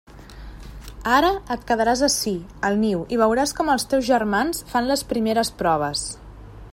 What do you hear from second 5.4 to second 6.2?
proves.